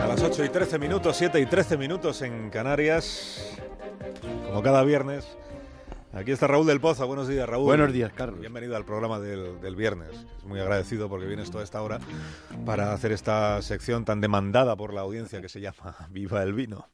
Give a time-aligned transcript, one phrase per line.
[0.00, 3.56] A las 8 y 13 minutos, 7 y 13 minutos en Canarias,
[4.46, 5.26] como cada viernes.
[6.12, 7.06] Aquí está Raúl del Pozo.
[7.08, 7.64] Buenos días, Raúl.
[7.64, 8.38] Buenos días, Carlos.
[8.38, 10.10] Bienvenido al programa del, del viernes.
[10.38, 11.98] Es muy agradecido porque vienes toda esta hora
[12.64, 16.86] para hacer esta sección tan demandada por la audiencia que se llama Viva el Vino.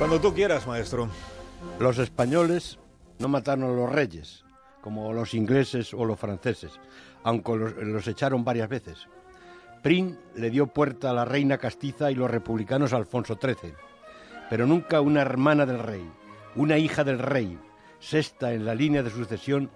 [0.00, 1.10] Cuando tú quieras, maestro.
[1.78, 2.78] Los españoles
[3.18, 4.46] no mataron a los reyes,
[4.80, 6.80] como los ingleses o los franceses,
[7.22, 9.06] aunque los, echaron varias veces.
[9.82, 13.74] Prim le dio puerta a la reina castiza y los republicanos Alfonso XIII,
[14.48, 16.10] pero nunca una hermana del rey,
[16.56, 17.58] una hija del rey,
[17.98, 19.70] sexta en la línea de sucesión,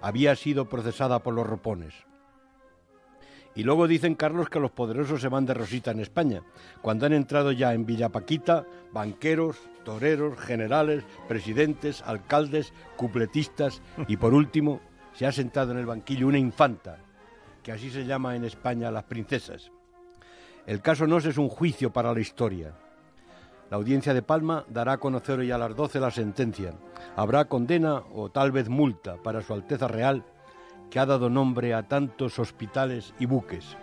[0.00, 1.94] había sido procesada por los ropones.
[3.58, 6.42] Y luego dicen, Carlos, que los poderosos se van de rosita en España,
[6.80, 14.80] cuando han entrado ya en Villapaquita banqueros, toreros, generales, presidentes, alcaldes, cupletistas y por último
[15.12, 16.98] se ha sentado en el banquillo una infanta,
[17.64, 19.72] que así se llama en España las princesas.
[20.64, 22.74] El caso no es un juicio para la historia.
[23.70, 26.74] La audiencia de Palma dará a conocer hoy a las 12 la sentencia.
[27.16, 30.24] Habrá condena o tal vez multa para Su Alteza Real,
[30.90, 33.76] que ha dado nombre a tantos hospitales y buques.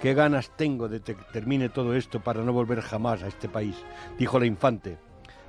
[0.00, 3.76] Qué ganas tengo de que termine todo esto para no volver jamás a este país,
[4.16, 4.98] dijo la infante.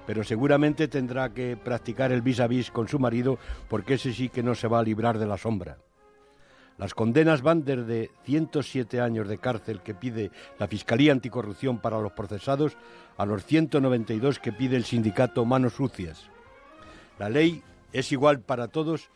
[0.07, 4.29] Pero seguramente tendrá que practicar el vis a vis con su marido, porque ese sí
[4.29, 5.77] que no se va a librar de la sombra.
[6.79, 12.13] Las condenas van desde 107 años de cárcel que pide la Fiscalía Anticorrupción para los
[12.13, 12.77] procesados
[13.17, 16.29] a los 192 que pide el sindicato Manos Sucias.
[17.19, 17.61] La ley
[17.91, 19.09] es igual para todos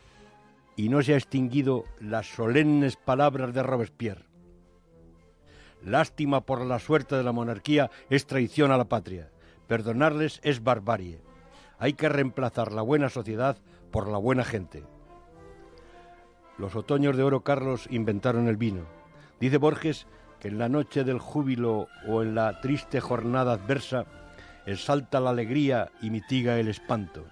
[0.76, 4.26] y no se ha extinguido las solemnes palabras de Robespierre.
[5.82, 9.30] Lástima por la suerte de la monarquía es traición a la patria.
[9.66, 11.20] Perdonarles es barbarie.
[11.78, 13.58] Hay que reemplazar la buena sociedad
[13.90, 14.84] por la buena gente.
[16.56, 18.86] Los otoños de oro Carlos inventaron el vino.
[19.40, 20.06] Dice Borges
[20.40, 24.06] que en la noche del júbilo o en la triste jornada adversa
[24.66, 27.26] exalta la alegría y mitiga el espanto.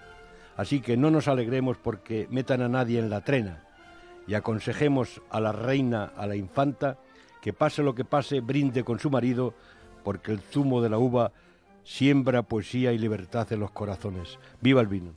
[0.56, 3.64] Así que no nos alegremos porque metan a nadie en la trena
[4.26, 6.98] y aconsejemos a la reina, a la infanta,
[7.40, 9.54] que pase lo que pase, brinde con su marido,
[10.04, 11.32] porque el zumo de la uva
[11.84, 14.38] siembra poesía y libertad en los corazones.
[14.60, 15.14] ¡Viva el vino!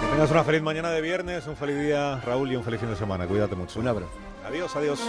[0.00, 2.90] Que tengas una feliz mañana de viernes, un feliz día, Raúl, y un feliz fin
[2.90, 3.26] de semana.
[3.26, 3.80] Cuídate mucho.
[3.80, 4.12] Un abrazo.
[4.46, 5.00] Adiós, adiós.